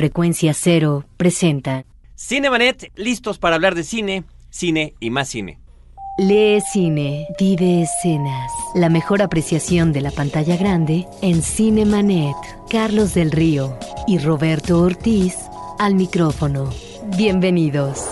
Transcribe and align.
Frecuencia 0.00 0.54
Cero 0.54 1.04
presenta 1.18 1.84
Cinemanet, 2.16 2.90
listos 2.96 3.38
para 3.38 3.56
hablar 3.56 3.74
de 3.74 3.84
cine, 3.84 4.24
cine 4.48 4.94
y 4.98 5.10
más 5.10 5.28
cine. 5.28 5.58
Lee 6.16 6.62
cine, 6.72 7.26
vive 7.38 7.82
escenas. 7.82 8.50
La 8.74 8.88
mejor 8.88 9.20
apreciación 9.20 9.92
de 9.92 10.00
la 10.00 10.10
pantalla 10.10 10.56
grande 10.56 11.06
en 11.20 11.42
Cinemanet. 11.42 12.34
Carlos 12.70 13.12
del 13.12 13.30
Río 13.30 13.78
y 14.06 14.16
Roberto 14.16 14.80
Ortiz 14.80 15.36
al 15.78 15.96
micrófono. 15.96 16.72
Bienvenidos. 17.18 18.06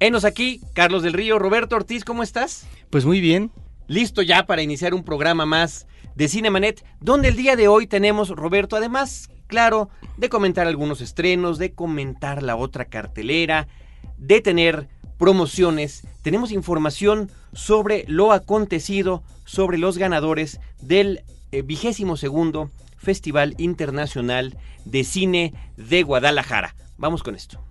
Enos 0.00 0.26
aquí, 0.26 0.60
Carlos 0.74 1.02
del 1.02 1.14
Río, 1.14 1.38
Roberto 1.38 1.76
Ortiz, 1.76 2.04
¿cómo 2.04 2.22
estás? 2.22 2.66
Pues 2.90 3.06
muy 3.06 3.22
bien. 3.22 3.50
Listo 3.86 4.20
ya 4.20 4.44
para 4.44 4.60
iniciar 4.60 4.92
un 4.92 5.02
programa 5.02 5.46
más 5.46 5.86
de 6.14 6.28
Cinemanet, 6.28 6.84
donde 7.00 7.28
el 7.28 7.36
día 7.36 7.56
de 7.56 7.68
hoy 7.68 7.86
tenemos, 7.86 8.28
Roberto, 8.28 8.76
además, 8.76 9.30
claro, 9.52 9.90
de 10.16 10.30
comentar 10.30 10.66
algunos 10.66 11.02
estrenos, 11.02 11.58
de 11.58 11.74
comentar 11.74 12.42
la 12.42 12.56
otra 12.56 12.86
cartelera, 12.86 13.68
de 14.16 14.40
tener 14.40 14.88
promociones, 15.18 16.08
tenemos 16.22 16.52
información 16.52 17.30
sobre 17.52 18.06
lo 18.08 18.32
acontecido, 18.32 19.22
sobre 19.44 19.76
los 19.76 19.98
ganadores 19.98 20.58
del 20.80 21.20
eh, 21.52 21.60
vigésimo 21.60 22.16
segundo 22.16 22.70
Festival 22.96 23.54
Internacional 23.58 24.56
de 24.86 25.04
Cine 25.04 25.52
de 25.76 26.02
Guadalajara. 26.02 26.74
Vamos 26.96 27.22
con 27.22 27.34
esto. 27.34 27.62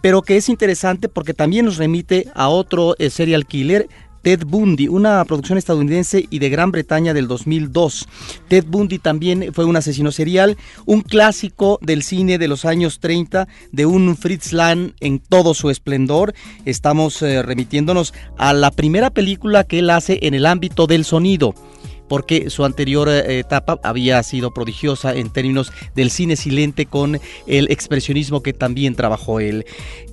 pero 0.00 0.22
que 0.22 0.38
es 0.38 0.48
interesante 0.48 1.10
porque 1.10 1.34
también 1.34 1.66
nos 1.66 1.76
remite 1.76 2.28
a 2.34 2.48
otro 2.48 2.94
eh, 2.98 3.10
serial 3.10 3.44
killer, 3.44 3.86
Ted 4.22 4.44
Bundy, 4.46 4.88
una 4.88 5.24
producción 5.24 5.58
estadounidense 5.58 6.26
y 6.28 6.38
de 6.38 6.50
Gran 6.50 6.70
Bretaña 6.70 7.14
del 7.14 7.28
2002. 7.28 8.08
Ted 8.48 8.64
Bundy 8.66 8.98
también 8.98 9.52
fue 9.52 9.64
un 9.64 9.76
asesino 9.76 10.12
serial, 10.12 10.56
un 10.86 11.00
clásico 11.02 11.78
del 11.80 12.02
cine 12.02 12.38
de 12.38 12.48
los 12.48 12.64
años 12.64 13.00
30, 13.00 13.48
de 13.72 13.86
un 13.86 14.16
Fritz 14.16 14.52
Lang 14.52 14.92
en 15.00 15.18
todo 15.18 15.54
su 15.54 15.70
esplendor. 15.70 16.34
Estamos 16.64 17.22
eh, 17.22 17.42
remitiéndonos 17.42 18.12
a 18.36 18.52
la 18.52 18.70
primera 18.70 19.10
película 19.10 19.64
que 19.64 19.78
él 19.78 19.90
hace 19.90 20.18
en 20.22 20.34
el 20.34 20.46
ámbito 20.46 20.86
del 20.86 21.04
sonido 21.04 21.54
porque 22.10 22.50
su 22.50 22.64
anterior 22.64 23.08
eh, 23.08 23.38
etapa 23.38 23.78
había 23.84 24.20
sido 24.24 24.52
prodigiosa 24.52 25.14
en 25.14 25.30
términos 25.30 25.72
del 25.94 26.10
cine 26.10 26.34
silente 26.34 26.86
con 26.86 27.20
el 27.46 27.70
expresionismo 27.70 28.42
que 28.42 28.52
también 28.52 28.96
trabajó 28.96 29.38
él. 29.38 29.64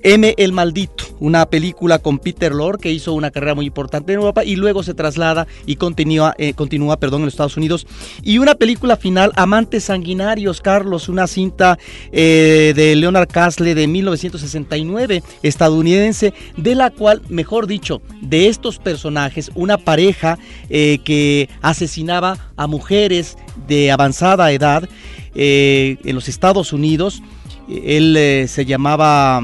M. 0.02 0.34
El 0.36 0.52
Maldito, 0.52 1.04
una 1.18 1.46
película 1.46 1.98
con 1.98 2.18
Peter 2.18 2.52
Lorre 2.52 2.78
que 2.78 2.92
hizo 2.92 3.14
una 3.14 3.30
carrera 3.30 3.54
muy 3.54 3.66
importante 3.66 4.12
en 4.12 4.18
Europa 4.18 4.44
y 4.44 4.56
luego 4.56 4.82
se 4.82 4.94
traslada 4.94 5.46
y 5.66 5.76
continúa, 5.76 6.34
eh, 6.38 6.52
continúa 6.54 6.98
perdón, 6.98 7.22
en 7.22 7.24
los 7.26 7.34
Estados 7.34 7.56
Unidos. 7.56 7.86
Y 8.22 8.38
una 8.38 8.54
película 8.54 8.96
final, 8.96 9.32
Amantes 9.36 9.84
Sanguinarios, 9.84 10.60
Carlos, 10.60 11.08
una 11.08 11.26
cinta 11.26 11.78
eh, 12.12 12.72
de 12.76 12.94
Leonard 12.96 13.28
Castle 13.28 13.74
de 13.74 13.86
1969, 13.86 15.22
estadounidense, 15.42 16.34
de 16.56 16.74
la 16.74 16.90
cual, 16.90 17.22
mejor 17.28 17.66
dicho, 17.66 18.02
de 18.20 18.48
estos 18.48 18.78
personajes, 18.78 19.50
una 19.54 19.78
pareja 19.78 20.38
que 20.68 21.48
hace 21.62 21.78
asesinaba 21.88 22.36
a 22.56 22.66
mujeres 22.66 23.38
de 23.68 23.90
avanzada 23.92 24.50
edad 24.50 24.88
eh, 25.34 25.96
en 26.04 26.14
los 26.16 26.28
Estados 26.28 26.72
Unidos. 26.72 27.22
Él 27.68 28.16
eh, 28.16 28.46
se 28.48 28.64
llamaba 28.64 29.40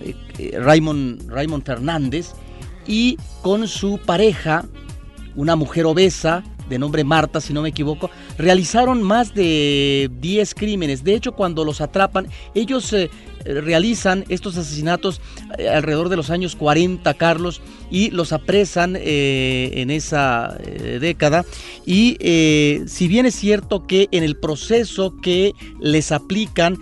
eh, 0.00 0.58
Raymond, 0.58 1.30
Raymond 1.30 1.64
Fernández 1.64 2.32
y 2.86 3.16
con 3.42 3.68
su 3.68 3.98
pareja, 3.98 4.64
una 5.36 5.54
mujer 5.54 5.86
obesa, 5.86 6.42
de 6.68 6.78
nombre 6.78 7.02
Marta, 7.02 7.40
si 7.40 7.54
no 7.54 7.62
me 7.62 7.70
equivoco, 7.70 8.10
realizaron 8.36 9.02
más 9.02 9.32
de 9.32 10.10
10 10.20 10.54
crímenes. 10.54 11.02
De 11.02 11.14
hecho, 11.14 11.32
cuando 11.32 11.64
los 11.64 11.80
atrapan, 11.80 12.26
ellos 12.54 12.92
eh, 12.92 13.08
realizan 13.44 14.24
estos 14.28 14.56
asesinatos 14.58 15.22
alrededor 15.72 16.10
de 16.10 16.16
los 16.16 16.28
años 16.28 16.56
40, 16.56 17.14
Carlos, 17.14 17.62
y 17.90 18.10
los 18.10 18.34
apresan 18.34 18.96
en 19.00 19.90
esa 19.90 20.58
década. 21.00 21.46
Y 21.86 22.18
si 22.86 23.08
bien 23.08 23.24
es 23.24 23.34
cierto 23.34 23.86
que 23.86 24.08
en 24.10 24.24
el 24.24 24.36
proceso 24.36 25.16
que 25.22 25.54
les 25.80 26.12
aplican, 26.12 26.76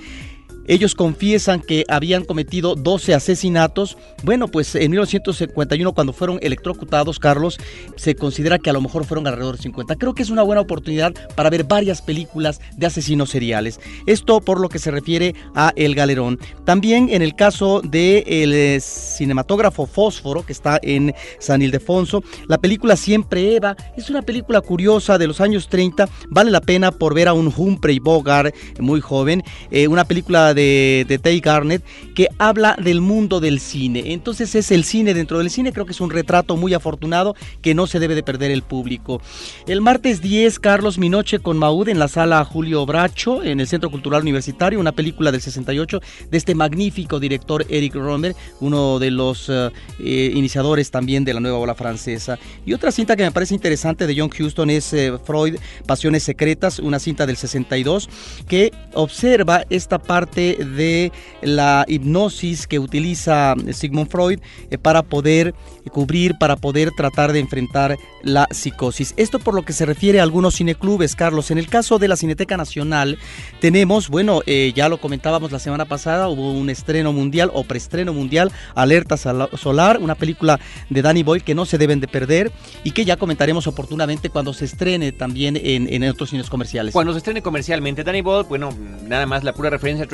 ellos 0.66 0.94
confiesan 0.94 1.60
que 1.60 1.84
habían 1.88 2.24
cometido 2.24 2.74
12 2.74 3.14
asesinatos. 3.14 3.96
Bueno, 4.22 4.48
pues 4.48 4.74
en 4.74 4.90
1951 4.90 5.92
cuando 5.92 6.12
fueron 6.12 6.38
electrocutados, 6.42 7.18
Carlos, 7.18 7.58
se 7.96 8.14
considera 8.14 8.58
que 8.58 8.70
a 8.70 8.72
lo 8.72 8.80
mejor 8.80 9.04
fueron 9.04 9.26
alrededor 9.26 9.56
de 9.56 9.62
50. 9.62 9.96
Creo 9.96 10.14
que 10.14 10.22
es 10.22 10.30
una 10.30 10.42
buena 10.42 10.60
oportunidad 10.60 11.14
para 11.34 11.50
ver 11.50 11.64
varias 11.64 12.02
películas 12.02 12.60
de 12.76 12.86
asesinos 12.86 13.30
seriales. 13.30 13.80
Esto 14.06 14.40
por 14.40 14.60
lo 14.60 14.68
que 14.68 14.78
se 14.78 14.90
refiere 14.90 15.34
a 15.54 15.72
El 15.76 15.94
Galerón. 15.94 16.38
También 16.64 17.08
en 17.10 17.22
el 17.22 17.34
caso 17.34 17.80
del 17.82 18.24
eh, 18.54 18.80
cinematógrafo 18.80 19.86
Fósforo, 19.86 20.44
que 20.44 20.52
está 20.52 20.78
en 20.82 21.14
San 21.38 21.62
Ildefonso, 21.62 22.22
la 22.48 22.58
película 22.58 22.96
Siempre 22.96 23.56
Eva 23.56 23.76
es 23.96 24.10
una 24.10 24.22
película 24.22 24.60
curiosa 24.60 25.18
de 25.18 25.26
los 25.26 25.40
años 25.40 25.68
30. 25.68 26.08
Vale 26.28 26.50
la 26.50 26.60
pena 26.60 26.92
por 26.92 27.14
ver 27.14 27.28
a 27.28 27.32
un 27.32 27.52
Humphrey 27.54 27.98
Bogart 27.98 28.54
muy 28.80 29.00
joven. 29.00 29.42
Eh, 29.70 29.88
una 29.88 30.04
película 30.04 30.54
de, 30.56 31.20
Tay 31.22 31.40
Garnett 31.40 31.84
que 32.14 32.28
habla 32.38 32.76
del 32.82 33.00
mundo 33.00 33.40
del 33.40 33.60
cine. 33.60 34.12
Entonces 34.12 34.54
es 34.54 34.70
el 34.70 34.84
cine 34.84 35.14
dentro 35.14 35.38
del 35.38 35.50
cine, 35.50 35.72
creo 35.72 35.86
que 35.86 35.92
es 35.92 36.00
un 36.00 36.10
retrato 36.10 36.56
muy 36.56 36.74
afortunado 36.74 37.36
que 37.62 37.74
no 37.74 37.86
se 37.86 38.00
debe 38.00 38.14
de 38.14 38.22
perder 38.22 38.50
el 38.50 38.62
público. 38.62 39.20
El 39.66 39.80
martes 39.80 40.20
10, 40.20 40.58
Carlos 40.58 40.98
Mi 40.98 41.08
Noche 41.08 41.38
con 41.38 41.58
Maud 41.58 41.88
en 41.88 41.98
la 41.98 42.08
sala 42.08 42.44
Julio 42.44 42.84
Bracho, 42.86 43.44
en 43.44 43.60
el 43.60 43.68
Centro 43.68 43.90
Cultural 43.90 44.22
Universitario, 44.22 44.80
una 44.80 44.92
película 44.92 45.30
del 45.30 45.40
68 45.40 46.00
de 46.30 46.38
este 46.38 46.54
magnífico 46.54 47.20
director 47.20 47.64
Eric 47.68 47.94
Romer, 47.94 48.34
uno 48.60 48.98
de 48.98 49.10
los 49.10 49.48
eh, 49.48 49.70
eh, 50.00 50.32
iniciadores 50.34 50.90
también 50.90 51.24
de 51.24 51.34
la 51.34 51.40
nueva 51.40 51.58
ola 51.58 51.74
francesa. 51.74 52.38
Y 52.64 52.72
otra 52.72 52.90
cinta 52.90 53.16
que 53.16 53.22
me 53.22 53.32
parece 53.32 53.54
interesante 53.54 54.06
de 54.06 54.14
John 54.18 54.30
Huston 54.38 54.70
es 54.70 54.92
eh, 54.92 55.12
Freud, 55.24 55.56
Pasiones 55.86 56.22
Secretas, 56.22 56.78
una 56.78 56.98
cinta 56.98 57.26
del 57.26 57.36
62 57.36 58.08
que 58.48 58.72
observa 58.94 59.64
esta 59.70 59.98
parte 59.98 60.45
de 60.54 61.12
la 61.42 61.84
hipnosis 61.88 62.66
que 62.66 62.78
utiliza 62.78 63.54
Sigmund 63.72 64.10
Freud 64.10 64.40
eh, 64.70 64.78
para 64.78 65.02
poder 65.02 65.54
cubrir, 65.90 66.36
para 66.38 66.56
poder 66.56 66.90
tratar 66.96 67.32
de 67.32 67.40
enfrentar 67.40 67.96
la 68.22 68.46
psicosis. 68.50 69.14
Esto 69.16 69.38
por 69.38 69.54
lo 69.54 69.64
que 69.64 69.72
se 69.72 69.86
refiere 69.86 70.20
a 70.20 70.22
algunos 70.22 70.56
cineclubes, 70.56 71.14
Carlos. 71.14 71.50
En 71.50 71.58
el 71.58 71.68
caso 71.68 71.98
de 71.98 72.08
la 72.08 72.16
Cineteca 72.16 72.56
Nacional 72.56 73.18
tenemos, 73.60 74.08
bueno, 74.08 74.40
eh, 74.46 74.72
ya 74.74 74.88
lo 74.88 74.98
comentábamos 74.98 75.52
la 75.52 75.58
semana 75.58 75.84
pasada, 75.84 76.28
hubo 76.28 76.52
un 76.52 76.70
estreno 76.70 77.12
mundial 77.12 77.50
o 77.54 77.64
preestreno 77.64 78.12
mundial, 78.12 78.52
Alerta 78.74 79.16
Solar, 79.16 79.98
una 80.00 80.14
película 80.14 80.58
de 80.90 81.02
Danny 81.02 81.22
Boyle 81.22 81.42
que 81.42 81.54
no 81.54 81.66
se 81.66 81.78
deben 81.78 82.00
de 82.00 82.08
perder 82.08 82.52
y 82.84 82.90
que 82.90 83.04
ya 83.04 83.16
comentaremos 83.16 83.66
oportunamente 83.66 84.30
cuando 84.30 84.52
se 84.52 84.64
estrene 84.64 85.12
también 85.12 85.56
en, 85.56 85.92
en 85.92 86.08
otros 86.08 86.30
cines 86.30 86.50
comerciales. 86.50 86.92
Cuando 86.92 87.12
se 87.12 87.18
estrene 87.18 87.42
comercialmente, 87.42 88.04
Danny 88.04 88.22
Boyle, 88.22 88.46
bueno, 88.48 88.70
nada 89.06 89.26
más 89.26 89.44
la 89.44 89.52
pura 89.52 89.70
referencia 89.70 90.04
a 90.04 90.08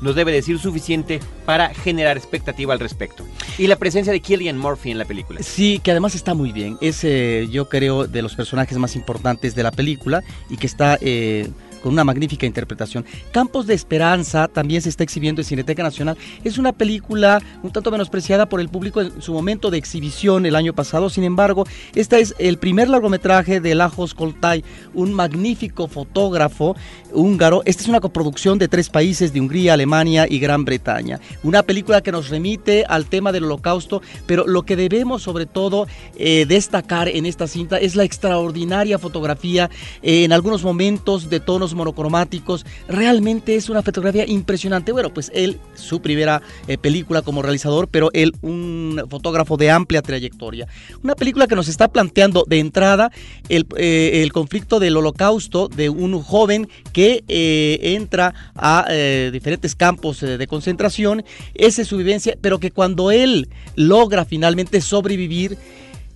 Nos 0.00 0.14
debe 0.16 0.32
decir 0.32 0.58
suficiente 0.58 1.20
para 1.44 1.72
generar 1.72 2.16
expectativa 2.16 2.72
al 2.72 2.80
respecto. 2.80 3.24
Y 3.58 3.68
la 3.68 3.76
presencia 3.76 4.12
de 4.12 4.20
Killian 4.20 4.58
Murphy 4.58 4.90
en 4.90 4.98
la 4.98 5.04
película. 5.04 5.40
Sí, 5.42 5.78
que 5.78 5.92
además 5.92 6.14
está 6.16 6.34
muy 6.34 6.50
bien. 6.50 6.76
Es, 6.80 7.04
eh, 7.04 7.46
yo 7.50 7.68
creo, 7.68 8.06
de 8.06 8.22
los 8.22 8.34
personajes 8.34 8.76
más 8.76 8.96
importantes 8.96 9.54
de 9.54 9.62
la 9.62 9.70
película 9.70 10.22
y 10.50 10.56
que 10.56 10.66
está... 10.66 10.98
Eh, 11.00 11.48
con 11.86 11.92
una 11.92 12.02
magnífica 12.02 12.46
interpretación. 12.46 13.04
Campos 13.30 13.68
de 13.68 13.74
Esperanza 13.74 14.48
también 14.48 14.82
se 14.82 14.88
está 14.88 15.04
exhibiendo 15.04 15.40
en 15.40 15.44
Cineteca 15.44 15.84
Nacional. 15.84 16.18
Es 16.42 16.58
una 16.58 16.72
película 16.72 17.40
un 17.62 17.70
tanto 17.70 17.92
menospreciada 17.92 18.48
por 18.48 18.60
el 18.60 18.68
público 18.68 19.02
en 19.02 19.22
su 19.22 19.32
momento 19.32 19.70
de 19.70 19.78
exhibición 19.78 20.46
el 20.46 20.56
año 20.56 20.72
pasado. 20.72 21.08
Sin 21.10 21.22
embargo, 21.22 21.64
este 21.94 22.18
es 22.18 22.34
el 22.40 22.58
primer 22.58 22.88
largometraje 22.88 23.60
de 23.60 23.76
Lajos 23.76 24.14
Koltai, 24.14 24.64
un 24.94 25.12
magnífico 25.12 25.86
fotógrafo 25.86 26.74
húngaro. 27.12 27.62
Esta 27.66 27.84
es 27.84 27.88
una 27.88 28.00
coproducción 28.00 28.58
de 28.58 28.66
tres 28.66 28.88
países, 28.88 29.32
de 29.32 29.40
Hungría, 29.40 29.74
Alemania 29.74 30.26
y 30.28 30.40
Gran 30.40 30.64
Bretaña. 30.64 31.20
Una 31.44 31.62
película 31.62 32.00
que 32.00 32.10
nos 32.10 32.30
remite 32.30 32.84
al 32.88 33.06
tema 33.06 33.30
del 33.30 33.44
holocausto, 33.44 34.02
pero 34.26 34.44
lo 34.44 34.64
que 34.64 34.74
debemos 34.74 35.22
sobre 35.22 35.46
todo 35.46 35.86
eh, 36.16 36.46
destacar 36.48 37.08
en 37.08 37.26
esta 37.26 37.46
cinta 37.46 37.78
es 37.78 37.94
la 37.94 38.02
extraordinaria 38.02 38.98
fotografía 38.98 39.70
eh, 40.02 40.24
en 40.24 40.32
algunos 40.32 40.64
momentos 40.64 41.30
de 41.30 41.38
tonos 41.38 41.75
monocromáticos. 41.76 42.66
Realmente 42.88 43.54
es 43.54 43.68
una 43.68 43.82
fotografía 43.82 44.26
impresionante. 44.26 44.92
Bueno, 44.92 45.14
pues 45.14 45.30
él, 45.34 45.60
su 45.74 46.00
primera 46.00 46.42
eh, 46.66 46.78
película 46.78 47.22
como 47.22 47.42
realizador, 47.42 47.88
pero 47.88 48.10
él 48.12 48.32
un 48.42 49.00
fotógrafo 49.08 49.56
de 49.56 49.70
amplia 49.70 50.02
trayectoria. 50.02 50.66
Una 51.04 51.14
película 51.14 51.46
que 51.46 51.54
nos 51.54 51.68
está 51.68 51.88
planteando 51.88 52.44
de 52.48 52.58
entrada 52.58 53.12
el, 53.48 53.66
el 53.76 54.32
conflicto 54.32 54.80
del 54.80 54.96
holocausto 54.96 55.68
de 55.68 55.88
un 55.88 56.20
joven 56.22 56.68
que 56.92 57.22
entra 57.28 58.34
a 58.54 58.86
diferentes 59.30 59.74
campos 59.74 60.20
de 60.20 60.46
concentración, 60.46 61.24
esa 61.54 61.82
es 61.82 61.88
su 61.88 61.96
vivencia, 61.96 62.36
pero 62.40 62.58
que 62.58 62.70
cuando 62.70 63.10
él 63.10 63.48
logra 63.74 64.24
finalmente 64.24 64.80
sobrevivir, 64.80 65.58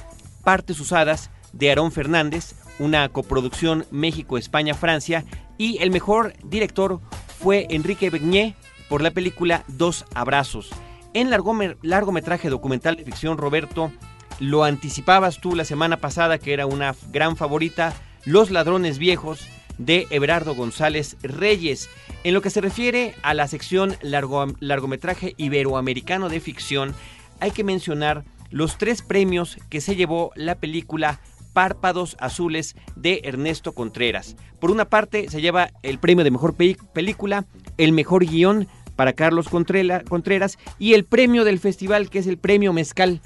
Partes 0.45 0.79
Usadas 0.79 1.31
de 1.51 1.69
Aarón 1.69 1.91
Fernández, 1.91 2.55
una 2.79 3.09
coproducción 3.09 3.85
México-España-Francia, 3.91 5.25
y 5.57 5.79
el 5.81 5.91
mejor 5.91 6.33
director 6.43 7.01
fue 7.39 7.67
Enrique 7.69 8.09
Begné 8.09 8.55
por 8.87 9.01
la 9.01 9.11
película 9.11 9.65
Dos 9.67 10.05
Abrazos. 10.13 10.69
En 11.13 11.29
largometraje 11.29 12.49
documental 12.49 12.95
de 12.95 13.05
ficción, 13.05 13.37
Roberto, 13.37 13.91
lo 14.39 14.63
anticipabas 14.63 15.41
tú 15.41 15.55
la 15.55 15.65
semana 15.65 15.97
pasada 15.97 16.37
que 16.37 16.53
era 16.53 16.65
una 16.65 16.93
gran 17.11 17.35
favorita, 17.37 17.93
Los 18.25 18.51
Ladrones 18.51 18.99
Viejos 18.99 19.47
de 19.77 20.07
Everardo 20.09 20.55
González 20.55 21.17
Reyes. 21.23 21.89
En 22.23 22.33
lo 22.33 22.41
que 22.41 22.49
se 22.49 22.61
refiere 22.61 23.15
a 23.23 23.33
la 23.33 23.47
sección 23.47 23.95
largometraje 24.01 25.33
iberoamericano 25.37 26.29
de 26.29 26.39
ficción, 26.39 26.93
hay 27.39 27.51
que 27.51 27.63
mencionar 27.63 28.25
los 28.51 28.77
tres 28.77 29.01
premios 29.01 29.57
que 29.69 29.81
se 29.81 29.95
llevó 29.95 30.31
la 30.35 30.55
película 30.55 31.19
Párpados 31.53 32.17
Azules 32.19 32.75
de 32.95 33.21
Ernesto 33.23 33.71
Contreras. 33.73 34.35
Por 34.59 34.71
una 34.71 34.85
parte 34.85 35.29
se 35.29 35.41
lleva 35.41 35.69
el 35.83 35.99
premio 35.99 36.23
de 36.23 36.31
mejor 36.31 36.53
película, 36.53 37.45
el 37.77 37.93
mejor 37.93 38.25
guion 38.25 38.67
para 38.95 39.13
Carlos 39.13 39.47
Contreras 39.49 40.57
y 40.79 40.93
el 40.93 41.05
premio 41.05 41.43
del 41.43 41.59
festival 41.59 42.09
que 42.09 42.19
es 42.19 42.27
el 42.27 42.37
premio 42.37 42.73
Mezcal 42.73 43.21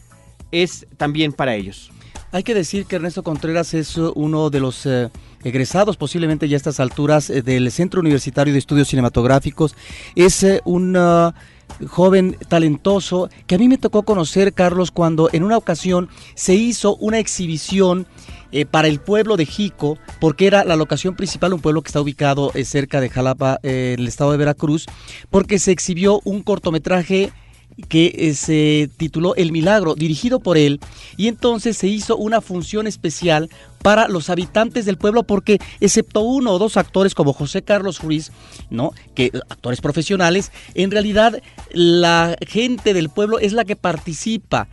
es 0.51 0.87
también 0.97 1.33
para 1.33 1.55
ellos. 1.55 1.91
Hay 2.31 2.43
que 2.43 2.53
decir 2.53 2.85
que 2.85 2.97
Ernesto 2.97 3.23
Contreras 3.23 3.73
es 3.73 3.97
uno 3.97 4.51
de 4.51 4.59
los 4.59 4.85
eh, 4.85 5.09
egresados 5.43 5.97
posiblemente 5.97 6.47
ya 6.47 6.55
a 6.55 6.57
estas 6.57 6.79
alturas 6.79 7.31
eh, 7.31 7.41
del 7.41 7.71
Centro 7.71 8.01
Universitario 8.01 8.53
de 8.53 8.59
Estudios 8.59 8.87
Cinematográficos. 8.87 9.75
Es 10.15 10.43
eh, 10.43 10.61
un 10.63 10.95
joven 11.87 12.37
talentoso 12.47 13.29
que 13.47 13.55
a 13.55 13.57
mí 13.57 13.67
me 13.67 13.77
tocó 13.77 14.03
conocer, 14.03 14.53
Carlos, 14.53 14.91
cuando 14.91 15.29
en 15.31 15.43
una 15.43 15.57
ocasión 15.57 16.09
se 16.35 16.55
hizo 16.55 16.95
una 16.97 17.19
exhibición 17.19 18.07
eh, 18.51 18.65
para 18.65 18.87
el 18.87 18.99
pueblo 18.99 19.37
de 19.37 19.45
Jico, 19.45 19.97
porque 20.19 20.47
era 20.47 20.63
la 20.63 20.75
locación 20.75 21.15
principal, 21.15 21.53
un 21.53 21.61
pueblo 21.61 21.83
que 21.83 21.89
está 21.89 22.01
ubicado 22.01 22.51
eh, 22.55 22.65
cerca 22.65 22.99
de 22.99 23.09
Jalapa, 23.09 23.59
eh, 23.61 23.93
en 23.93 23.99
el 23.99 24.07
estado 24.07 24.31
de 24.31 24.37
Veracruz, 24.37 24.87
porque 25.29 25.59
se 25.59 25.71
exhibió 25.71 26.19
un 26.23 26.41
cortometraje 26.41 27.31
que 27.87 28.13
eh, 28.17 28.33
se 28.33 28.89
tituló 28.97 29.35
El 29.35 29.51
Milagro, 29.51 29.95
dirigido 29.95 30.39
por 30.39 30.57
él, 30.57 30.79
y 31.17 31.27
entonces 31.27 31.77
se 31.77 31.87
hizo 31.87 32.17
una 32.17 32.41
función 32.41 32.87
especial 32.87 33.49
para 33.81 34.07
los 34.07 34.29
habitantes 34.29 34.85
del 34.85 34.97
pueblo 34.97 35.23
porque 35.23 35.59
excepto 35.79 36.21
uno 36.21 36.51
o 36.51 36.59
dos 36.59 36.77
actores 36.77 37.15
como 37.15 37.33
José 37.33 37.61
Carlos 37.61 38.01
Ruiz, 38.01 38.31
¿no? 38.69 38.91
que 39.15 39.31
actores 39.49 39.81
profesionales, 39.81 40.51
en 40.73 40.91
realidad 40.91 41.41
la 41.71 42.35
gente 42.47 42.93
del 42.93 43.09
pueblo 43.09 43.39
es 43.39 43.53
la 43.53 43.65
que 43.65 43.75
participa 43.75 44.67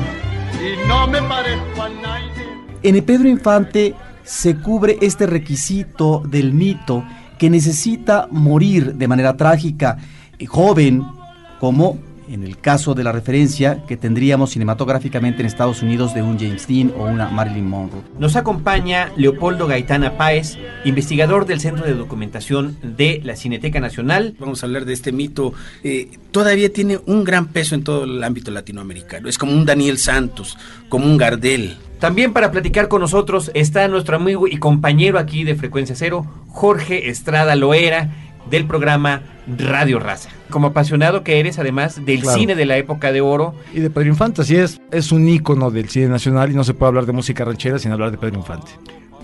y 0.55 0.85
no 0.89 1.07
me 1.07 1.23
parezco 1.23 1.81
a 1.81 1.89
nadie. 1.91 2.43
En 2.83 2.97
el 2.97 3.05
Pedro 3.05 3.29
Infante 3.29 3.95
se 4.25 4.57
cubre 4.57 4.99
este 5.01 5.27
requisito 5.27 6.23
del 6.27 6.53
mito 6.53 7.05
que 7.39 7.51
necesita 7.51 8.29
morir 8.31 8.95
de 8.95 9.09
manera 9.09 9.37
trágica, 9.37 9.99
eh, 10.39 10.47
joven, 10.47 11.03
como 11.59 11.99
en 12.33 12.45
el 12.45 12.57
caso 12.57 12.95
de 12.95 13.05
la 13.05 13.13
referencia 13.13 13.85
que 13.87 13.99
tendríamos 13.99 14.51
cinematográficamente 14.51 15.41
en 15.41 15.47
Estados 15.47 15.83
Unidos 15.83 16.15
de 16.15 16.23
un 16.23 16.39
James 16.39 16.67
Dean 16.67 16.93
o 16.97 17.05
una 17.05 17.29
Marilyn 17.29 17.69
Monroe. 17.69 18.03
Nos 18.19 18.37
acompaña 18.37 19.13
Leopoldo 19.17 19.67
Gaitana 19.67 20.17
Páez, 20.17 20.57
investigador 20.85 21.45
del 21.45 21.61
Centro 21.61 21.85
de 21.85 21.95
Documentación 21.95 22.79
de 22.83 23.21
la 23.23 23.37
Cineteca 23.37 23.81
Nacional. 23.81 24.35
Vamos 24.39 24.63
a 24.63 24.67
hablar 24.67 24.87
de 24.87 24.95
este 24.95 25.13
mito. 25.13 25.53
Eh, 25.85 26.11
todavía 26.31 26.73
tiene 26.73 26.99
un 27.07 27.23
gran 27.23 27.49
peso 27.49 27.75
en 27.75 27.85
todo 27.85 28.05
el 28.05 28.25
ámbito 28.25 28.51
latinoamericano. 28.51 29.29
Es 29.29 29.37
como 29.37 29.53
un 29.53 29.67
Daniel 29.67 29.99
Santos, 29.99 30.57
como 30.89 31.05
un 31.05 31.19
Gardel. 31.19 31.77
También 31.99 32.33
para 32.33 32.51
platicar 32.51 32.89
con 32.89 33.01
nosotros 33.01 33.51
está 33.55 33.87
nuestro 33.87 34.17
amigo 34.17 34.49
y 34.49 34.57
compañero 34.57 35.19
aquí 35.19 35.45
de 35.45 35.55
Frecuencia 35.55 35.95
Cero, 35.95 36.27
Jorge 36.49 37.11
Estrada 37.11 37.55
Loera, 37.55 38.32
del 38.51 38.67
programa 38.67 39.23
Radio 39.59 39.99
Raza. 39.99 40.31
Como 40.51 40.69
apasionado 40.69 41.25
que 41.25 41.41
eres, 41.41 41.59
además 41.59 42.05
del 42.05 42.21
Claro. 42.21 42.39
cine 42.39 42.55
de 42.55 42.67
la 42.67 42.77
época 42.77 43.13
de 43.13 43.21
oro, 43.21 43.55
Y 43.75 43.81
de 43.81 43.91
Pedro 43.91 44.09
Infante, 44.09 44.43
así 44.43 44.57
es, 44.57 44.81
es 44.91 45.13
un 45.13 45.29
ícono 45.29 45.71
del 45.71 45.89
cine 45.89 46.09
nacional 46.09 46.51
y 46.51 46.55
no 46.55 46.65
se 46.65 46.75
puede 46.75 46.89
hablar 46.89 47.07
de 47.07 47.13
música 47.13 47.45
ranchera 47.45 47.79
sin 47.79 47.93
hablar 47.93 48.11
de 48.11 48.19
Pedro 48.19 48.37
Infante. 48.39 48.71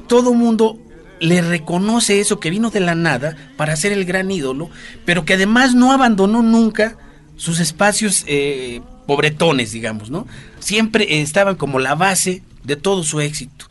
Todo 0.06 0.32
mundo 0.34 0.78
le 1.20 1.42
reconoce 1.42 2.20
eso 2.20 2.40
que 2.40 2.50
vino 2.50 2.70
de 2.70 2.80
la 2.80 2.94
nada 2.94 3.36
para 3.56 3.76
ser 3.76 3.92
el 3.92 4.04
gran 4.04 4.30
ídolo, 4.30 4.70
pero 5.04 5.24
que 5.24 5.34
además 5.34 5.74
no 5.74 5.92
abandonó 5.92 6.42
nunca 6.42 6.96
sus 7.36 7.60
espacios 7.60 8.24
eh, 8.26 8.80
pobretones, 9.06 9.72
digamos, 9.72 10.10
¿no? 10.10 10.26
Siempre 10.58 11.20
estaban 11.20 11.56
como 11.56 11.78
la 11.78 11.94
base 11.94 12.42
de 12.64 12.76
todo 12.76 13.02
su 13.04 13.20
éxito. 13.20 13.66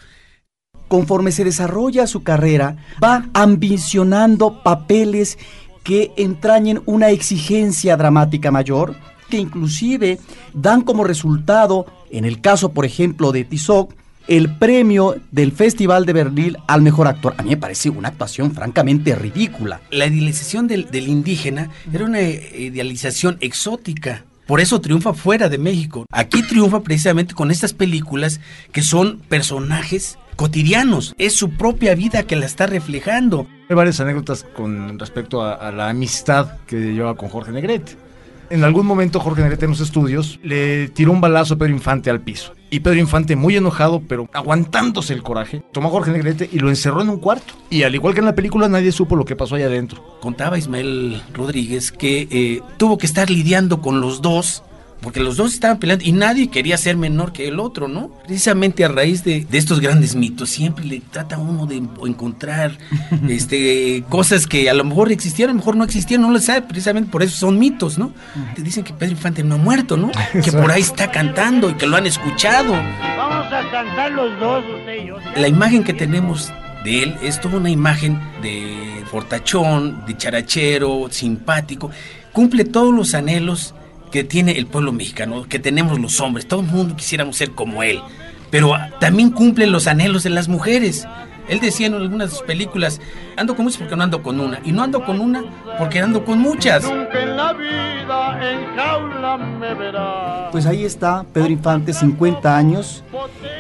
Conforme 0.87 1.31
se 1.31 1.43
desarrolla 1.43 2.07
su 2.07 2.23
carrera, 2.23 2.77
va 3.03 3.29
ambicionando 3.33 4.63
papeles 4.63 5.37
que 5.83 6.11
entrañen 6.17 6.81
una 6.85 7.09
exigencia 7.11 7.95
dramática 7.95 8.51
mayor, 8.51 8.95
que 9.29 9.37
inclusive 9.37 10.19
dan 10.53 10.81
como 10.81 11.03
resultado, 11.03 11.85
en 12.11 12.25
el 12.25 12.41
caso, 12.41 12.73
por 12.73 12.85
ejemplo, 12.85 13.31
de 13.31 13.43
Tizoc, 13.43 13.93
el 14.27 14.53
premio 14.57 15.15
del 15.31 15.53
Festival 15.53 16.05
de 16.05 16.13
Berlín 16.13 16.57
al 16.67 16.81
mejor 16.81 17.07
actor. 17.07 17.33
A 17.37 17.43
mí 17.43 17.51
me 17.51 17.57
parece 17.57 17.89
una 17.89 18.09
actuación 18.09 18.51
francamente 18.51 19.15
ridícula. 19.15 19.81
La 19.89 20.05
idealización 20.05 20.67
del, 20.67 20.89
indígena 21.07 21.69
era 21.91 22.05
una 22.05 22.19
eh, 22.19 22.51
idealización 22.57 23.37
exótica. 23.39 24.25
Por 24.45 24.59
eso 24.61 24.79
triunfa 24.79 25.13
fuera 25.13 25.49
de 25.49 25.57
México. 25.57 26.05
Aquí 26.11 26.41
triunfa 26.41 26.81
precisamente 26.81 27.33
con 27.33 27.51
estas 27.51 27.73
películas 27.73 28.39
que 28.71 28.81
son 28.81 29.19
personajes 29.29 30.17
cotidianos. 30.37 31.13
Es 31.17 31.35
su 31.35 31.49
propia 31.49 31.93
vida 31.95 32.23
que 32.23 32.37
la 32.37 32.45
está 32.45 32.67
reflejando. 32.67 33.47
Hay 33.69 33.75
varias 33.75 33.99
anécdotas 33.99 34.45
con 34.45 34.97
respecto 34.97 35.41
a, 35.41 35.55
a 35.55 35.73
la 35.73 35.89
amistad 35.89 36.59
que 36.65 36.93
llevaba 36.93 37.17
con 37.17 37.27
Jorge 37.27 37.51
Negrete. 37.51 38.07
En 38.49 38.63
algún 38.63 38.85
momento 38.85 39.19
Jorge 39.19 39.41
Negrete 39.41 39.65
en 39.65 39.71
los 39.71 39.81
estudios 39.81 40.39
le 40.41 40.87
tiró 40.87 41.11
un 41.11 41.19
balazo 41.19 41.55
a 41.55 41.57
Pedro 41.57 41.73
Infante 41.73 42.09
al 42.09 42.21
piso. 42.21 42.53
Y 42.69 42.79
Pedro 42.79 42.99
Infante, 42.99 43.35
muy 43.35 43.57
enojado, 43.57 44.01
pero 44.07 44.29
aguantándose 44.33 45.13
el 45.13 45.23
coraje, 45.23 45.63
tomó 45.73 45.89
a 45.89 45.91
Jorge 45.91 46.11
Negrete 46.11 46.49
y 46.51 46.59
lo 46.59 46.69
encerró 46.69 47.01
en 47.01 47.09
un 47.09 47.19
cuarto. 47.19 47.53
Y 47.69 47.83
al 47.83 47.95
igual 47.95 48.13
que 48.13 48.21
en 48.21 48.25
la 48.25 48.35
película, 48.35 48.69
nadie 48.69 48.93
supo 48.93 49.17
lo 49.17 49.25
que 49.25 49.35
pasó 49.35 49.55
allá 49.55 49.65
adentro. 49.65 50.01
Contaba 50.21 50.57
Ismael 50.57 51.21
Rodríguez 51.33 51.91
que 51.91 52.27
eh, 52.31 52.61
tuvo 52.77 52.97
que 52.97 53.05
estar 53.05 53.29
lidiando 53.29 53.81
con 53.81 53.99
los 53.99 54.21
dos 54.21 54.63
porque 55.01 55.19
los 55.19 55.37
dos 55.37 55.53
estaban 55.53 55.79
peleando 55.79 56.03
y 56.05 56.11
nadie 56.11 56.49
quería 56.49 56.77
ser 56.77 56.97
menor 56.97 57.31
que 57.31 57.47
el 57.47 57.59
otro, 57.59 57.87
¿no? 57.87 58.09
Precisamente 58.25 58.83
a 58.83 58.87
raíz 58.87 59.23
de, 59.23 59.45
de 59.45 59.57
estos 59.57 59.79
grandes 59.79 60.15
mitos, 60.15 60.49
siempre 60.49 60.85
le 60.85 61.01
trata 61.01 61.37
uno 61.37 61.65
de 61.65 61.77
encontrar 61.77 62.77
este, 63.29 64.03
cosas 64.09 64.47
que 64.47 64.69
a 64.69 64.73
lo 64.73 64.83
mejor 64.83 65.11
existieron, 65.11 65.51
a 65.51 65.53
lo 65.53 65.59
mejor 65.59 65.75
no 65.75 65.83
existieron, 65.83 66.25
no 66.25 66.31
lo 66.31 66.39
sabe, 66.39 66.63
precisamente 66.63 67.11
por 67.11 67.23
eso 67.23 67.37
son 67.37 67.59
mitos, 67.59 67.97
¿no? 67.97 68.11
Te 68.55 68.61
dicen 68.61 68.83
que 68.83 68.93
Pedro 68.93 69.11
Infante 69.13 69.43
no 69.43 69.55
ha 69.55 69.59
muerto, 69.59 69.97
¿no? 69.97 70.11
Que 70.43 70.51
por 70.51 70.71
ahí 70.71 70.81
está 70.81 71.11
cantando 71.11 71.69
y 71.69 71.73
que 71.73 71.87
lo 71.87 71.97
han 71.97 72.05
escuchado. 72.05 72.73
Vamos 73.17 73.47
a 73.51 73.69
cantar 73.71 74.11
los 74.11 74.39
dos, 74.39 74.63
usted 74.79 75.03
y 75.03 75.07
yo. 75.07 75.17
La 75.35 75.47
imagen 75.47 75.83
que 75.83 75.93
tenemos 75.93 76.51
de 76.83 77.03
él 77.03 77.15
es 77.21 77.41
toda 77.41 77.57
una 77.57 77.69
imagen 77.69 78.19
de 78.41 79.03
fortachón, 79.09 80.05
de 80.05 80.17
charachero, 80.17 81.07
simpático, 81.09 81.91
cumple 82.31 82.65
todos 82.65 82.93
los 82.93 83.13
anhelos 83.13 83.73
que 84.11 84.23
tiene 84.23 84.53
el 84.53 84.67
pueblo 84.67 84.91
mexicano, 84.91 85.45
que 85.47 85.59
tenemos 85.59 85.99
los 85.99 86.19
hombres, 86.19 86.47
todo 86.47 86.61
el 86.61 86.67
mundo 86.67 86.95
quisiéramos 86.95 87.35
ser 87.35 87.51
como 87.51 87.83
él, 87.83 88.01
pero 88.49 88.73
ah, 88.73 88.89
también 88.99 89.31
cumple 89.31 89.67
los 89.67 89.87
anhelos 89.87 90.23
de 90.23 90.29
las 90.29 90.47
mujeres. 90.47 91.07
Él 91.47 91.61
decía 91.61 91.87
en 91.87 91.93
algunas 91.93 92.29
de 92.29 92.35
sus 92.35 92.45
películas, 92.45 92.99
ando 93.37 93.55
con 93.55 93.63
muchas 93.63 93.79
porque 93.79 93.95
no 93.95 94.03
ando 94.03 94.21
con 94.21 94.39
una, 94.39 94.59
y 94.65 94.71
no 94.71 94.83
ando 94.83 95.03
con 95.05 95.19
una 95.19 95.43
porque 95.77 95.99
ando 95.99 96.25
con 96.25 96.39
muchas. 96.39 96.83
Nunca 96.83 97.21
en 97.21 97.37
la 97.37 97.53
vida 97.53 98.51
en 98.51 98.75
jaula 98.75 99.37
me 99.37 99.73
verás. 99.73 100.49
Pues 100.51 100.65
ahí 100.65 100.83
está 100.83 101.25
Pedro 101.33 101.49
Infante, 101.49 101.93
50 101.93 102.57
años 102.57 103.03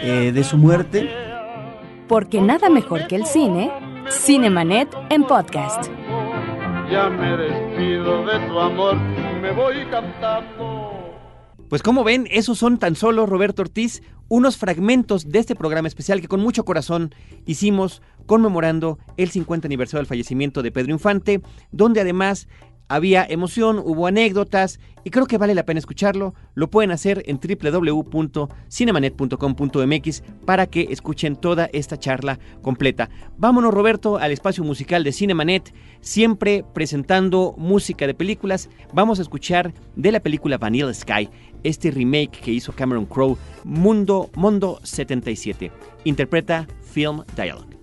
eh, 0.01 0.31
de 0.33 0.43
su 0.43 0.57
muerte. 0.57 1.09
Porque 2.07 2.41
nada 2.41 2.69
mejor 2.69 3.07
que 3.07 3.15
el 3.15 3.25
cine, 3.25 3.71
Cinemanet 4.09 4.89
en 5.09 5.23
podcast. 5.23 5.89
Ya 6.89 7.09
me 7.09 7.35
despido 7.35 8.25
de 8.25 8.39
tu 8.47 8.59
amor, 8.59 8.95
me 9.37 9.51
voy 9.51 9.85
cantando. 9.89 10.91
Pues 11.69 11.83
como 11.83 12.03
ven, 12.03 12.27
esos 12.31 12.57
son 12.57 12.79
tan 12.79 12.95
solo, 12.95 13.25
Roberto 13.25 13.61
Ortiz, 13.61 14.01
unos 14.29 14.57
fragmentos 14.57 15.29
de 15.29 15.39
este 15.39 15.55
programa 15.55 15.87
especial 15.87 16.21
que 16.21 16.27
con 16.27 16.39
mucho 16.39 16.63
corazón 16.63 17.13
hicimos 17.45 18.01
conmemorando 18.25 18.99
el 19.17 19.29
50 19.29 19.67
aniversario 19.67 19.99
del 19.99 20.07
fallecimiento 20.07 20.61
de 20.63 20.71
Pedro 20.71 20.91
Infante, 20.93 21.41
donde 21.71 22.01
además 22.01 22.47
había 22.89 23.25
emoción, 23.25 23.79
hubo 23.79 24.07
anécdotas 24.07 24.79
y 25.03 25.09
creo 25.09 25.25
que 25.25 25.37
vale 25.37 25.53
la 25.55 25.65
pena 25.65 25.79
escucharlo. 25.79 26.33
Lo 26.53 26.69
pueden 26.69 26.91
hacer 26.91 27.23
en 27.25 27.39
www.cinemanet.com.mx 27.39 30.23
para 30.45 30.67
que 30.67 30.87
escuchen 30.89 31.35
toda 31.35 31.69
esta 31.73 31.97
charla 31.97 32.39
completa. 32.61 33.09
Vámonos 33.37 33.73
Roberto 33.73 34.17
al 34.17 34.31
espacio 34.31 34.63
musical 34.63 35.03
de 35.03 35.11
Cinemanet, 35.11 35.73
siempre 36.01 36.63
presentando 36.73 37.55
música 37.57 38.05
de 38.07 38.13
películas. 38.13 38.69
Vamos 38.93 39.19
a 39.19 39.23
escuchar 39.23 39.73
de 39.95 40.11
la 40.11 40.19
película 40.19 40.57
Vanilla 40.57 40.93
Sky, 40.93 41.29
este 41.63 41.91
remake 41.91 42.41
que 42.41 42.51
hizo 42.51 42.73
Cameron 42.73 43.05
Crowe, 43.05 43.37
Mundo 43.63 44.29
Mundo 44.35 44.79
77. 44.83 45.71
Interpreta 46.05 46.67
Film 46.81 47.23
Dialogue. 47.35 47.77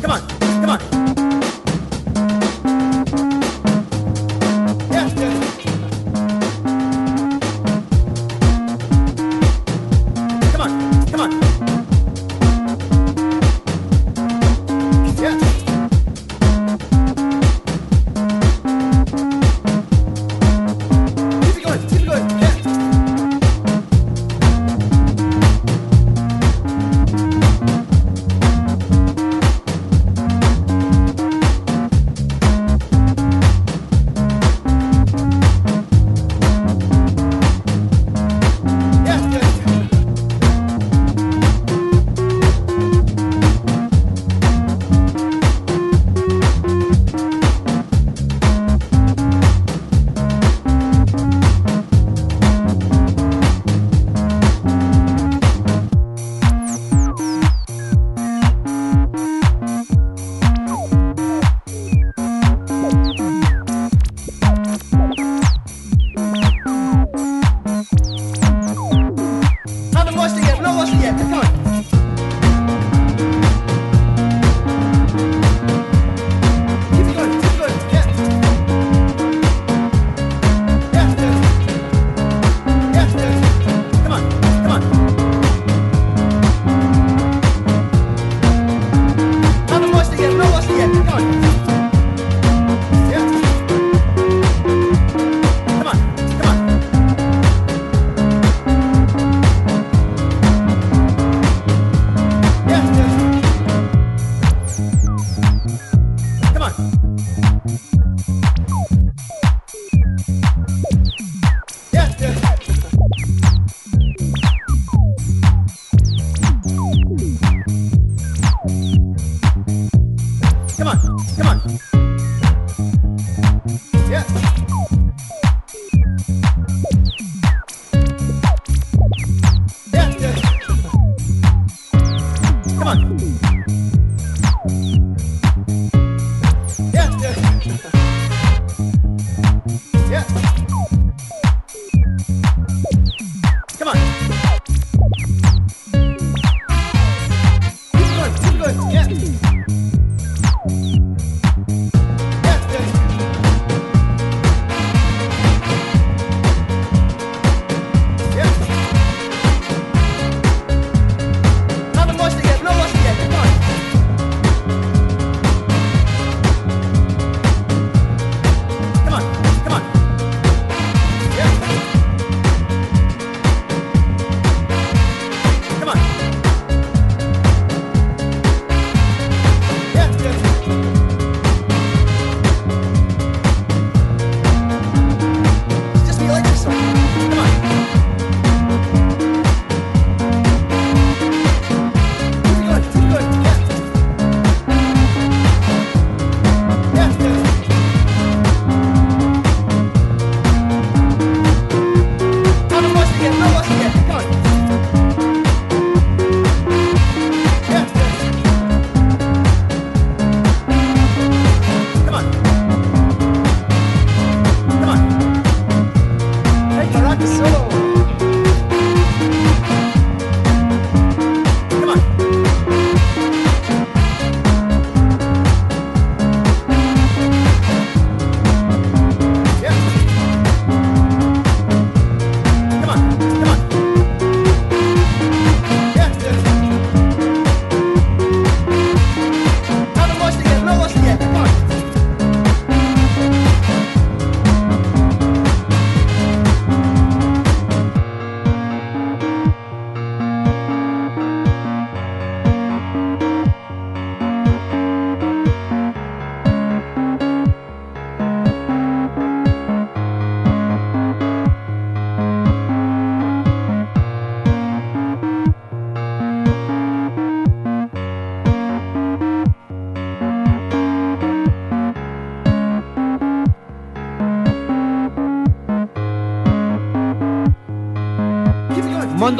Come 0.00 0.12
on. 0.12 0.39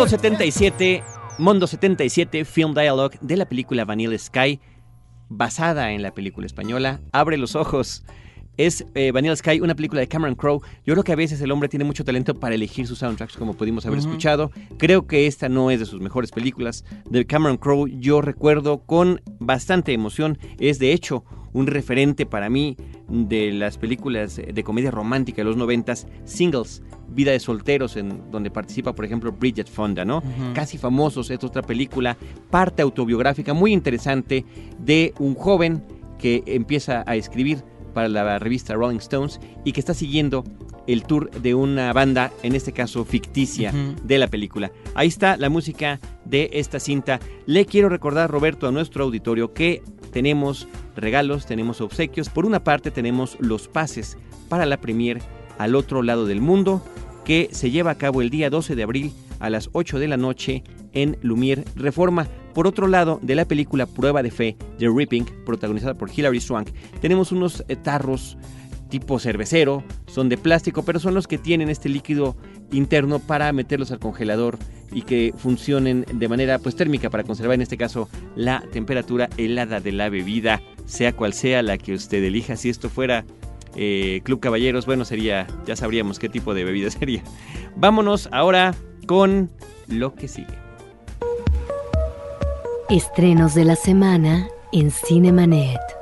Mondo 0.01 0.17
77, 0.17 1.05
Mondo 1.37 1.67
77 1.67 2.47
Film 2.47 2.73
Dialogue 2.73 3.19
de 3.21 3.37
la 3.37 3.47
película 3.47 3.85
Vanilla 3.85 4.19
Sky, 4.19 4.59
basada 5.29 5.93
en 5.93 6.01
la 6.01 6.15
película 6.15 6.47
española 6.47 7.03
Abre 7.13 7.37
los 7.37 7.55
ojos. 7.55 8.03
Es 8.57 8.87
eh, 8.95 9.13
Vanilla 9.13 9.37
Sky, 9.37 9.61
una 9.61 9.75
película 9.75 10.01
de 10.01 10.09
Cameron 10.09 10.37
Crowe. 10.37 10.63
Yo 10.87 10.95
creo 10.95 11.05
que 11.05 11.13
a 11.13 11.17
veces 11.17 11.43
el 11.43 11.53
hombre 11.53 11.69
tiene 11.69 11.85
mucho 11.85 12.03
talento 12.03 12.35
para 12.35 12.55
elegir 12.55 12.87
sus 12.87 13.01
soundtracks, 13.01 13.37
como 13.37 13.53
pudimos 13.53 13.85
haber 13.85 13.99
escuchado. 13.99 14.51
Creo 14.79 15.07
que 15.07 15.27
esta 15.27 15.51
no 15.51 15.71
es 15.71 15.81
de 15.81 15.85
sus 15.85 16.01
mejores 16.01 16.31
películas. 16.31 16.83
De 17.05 17.27
Cameron 17.27 17.59
Crowe 17.59 17.91
yo 18.01 18.23
recuerdo 18.23 18.79
con 18.87 19.21
bastante 19.39 19.93
emoción. 19.93 20.39
Es 20.59 20.79
de 20.79 20.95
hecho 20.95 21.27
un 21.53 21.67
referente 21.67 22.27
para 22.27 22.49
mí 22.49 22.77
de 23.09 23.53
las 23.53 23.79
películas 23.79 24.37
de 24.37 24.65
comedia 24.65 24.91
romántica 24.91 25.39
de 25.39 25.45
los 25.45 25.57
noventas, 25.57 26.07
Singles, 26.25 26.83
Vida 27.09 27.33
de 27.33 27.41
Solteros, 27.41 27.97
en 27.97 28.31
donde 28.31 28.51
participa, 28.51 28.95
por 28.95 29.05
ejemplo, 29.05 29.33
Bridget 29.33 29.69
Fonda, 29.69 30.05
¿no? 30.05 30.23
Casi 30.55 30.79
famosos, 30.79 31.31
es 31.31 31.43
otra 31.43 31.63
película, 31.63 32.17
parte 32.51 32.83
autobiográfica 32.83 33.53
muy 33.53 33.73
interesante 33.73 34.45
de 34.79 35.13
un 35.19 35.35
joven 35.35 35.83
que 36.19 36.43
empieza 36.47 37.03
a 37.07 37.17
escribir 37.17 37.65
para 37.95 38.09
la 38.09 38.39
revista 38.39 38.75
Rolling 38.75 38.99
Stones 38.99 39.41
y 39.65 39.73
que 39.73 39.81
está 39.81 39.95
siguiendo 39.95 40.45
el 40.87 41.05
tour 41.05 41.31
de 41.31 41.55
una 41.55 41.93
banda, 41.93 42.33
en 42.43 42.55
este 42.55 42.73
caso 42.73 43.05
ficticia, 43.05 43.73
de 44.05 44.19
la 44.19 44.29
película. 44.29 44.71
Ahí 44.95 45.09
está 45.09 45.37
la 45.37 45.49
música 45.49 46.01
de 46.25 46.51
esta 46.53 46.81
cinta. 46.81 47.21
Le 47.47 47.67
quiero 47.67 47.89
recordar, 47.89 48.31
Roberto, 48.31 48.67
a 48.67 48.73
nuestro 48.73 49.05
auditorio 49.05 49.53
que 49.53 49.83
tenemos 50.13 50.69
regalos, 50.97 51.47
tenemos 51.47 51.81
obsequios. 51.81 52.29
Por 52.29 52.47
una 52.47 52.63
parte 52.65 52.91
tenemos 52.91 53.37
los 53.41 53.69
pases 53.69 54.17
para 54.49 54.67
la 54.67 54.81
premier 54.81 55.21
al 55.59 55.75
otro 55.75 56.03
lado 56.03 56.27
del 56.27 56.41
mundo, 56.41 56.83
que 57.25 57.49
se 57.53 57.71
lleva 57.71 57.93
a 57.93 57.99
cabo 57.99 58.23
el 58.23 58.31
día 58.31 58.51
12 58.51 58.75
de 58.77 58.83
abril 58.83 59.13
a 59.39 59.51
las 59.51 59.71
8 59.73 59.99
de 59.99 60.09
la 60.09 60.17
noche 60.17 60.63
en 60.93 61.17
Lumière 61.23 61.65
Reforma. 61.77 62.27
Por 62.55 62.67
otro 62.67 62.89
lado, 62.89 63.21
de 63.23 63.35
la 63.35 63.45
película 63.45 63.87
Prueba 63.87 64.23
de 64.23 64.31
Fe, 64.31 64.57
The 64.79 64.89
Ripping, 64.89 65.25
protagonizada 65.47 65.95
por 65.95 66.11
Hilary 66.11 66.41
Swank, 66.41 66.71
tenemos 67.01 67.31
unos 67.31 67.65
eh, 67.69 67.77
tarros 67.77 68.37
tipo 68.91 69.19
cervecero, 69.19 69.83
son 70.07 70.29
de 70.29 70.37
plástico, 70.37 70.85
pero 70.85 70.99
son 70.99 71.15
los 71.15 71.27
que 71.27 71.39
tienen 71.39 71.71
este 71.71 71.89
líquido 71.89 72.37
interno 72.73 73.19
para 73.21 73.53
meterlos 73.53 73.91
al 73.93 73.99
congelador 73.99 74.59
y 74.93 75.03
que 75.03 75.33
funcionen 75.37 76.05
de 76.13 76.29
manera 76.29 76.59
pues 76.59 76.77
térmica 76.77 77.11
para 77.11 77.25
conservar 77.25 77.55
en 77.55 77.63
este 77.63 77.77
caso 77.77 78.09
la 78.37 78.63
temperatura 78.73 79.31
helada 79.37 79.81
de 79.81 79.93
la 79.93 80.09
bebida, 80.09 80.61
sea 80.85 81.13
cual 81.13 81.33
sea 81.33 81.63
la 81.63 81.79
que 81.79 81.95
usted 81.95 82.23
elija. 82.23 82.57
Si 82.57 82.69
esto 82.69 82.91
fuera 82.91 83.25
eh, 83.77 84.21
Club 84.25 84.41
Caballeros, 84.41 84.87
bueno, 84.87 85.05
sería, 85.05 85.47
ya 85.65 85.77
sabríamos 85.77 86.19
qué 86.19 86.29
tipo 86.29 86.55
de 86.55 86.65
bebida 86.65 86.91
sería. 86.91 87.23
Vámonos 87.77 88.29
ahora 88.33 88.75
con 89.07 89.51
lo 89.89 90.15
que 90.15 90.29
sigue. 90.29 90.59
Estrenos 92.89 93.55
de 93.55 93.65
la 93.65 93.77
semana 93.77 94.49
en 94.73 94.91
Cinemanet. 94.91 96.00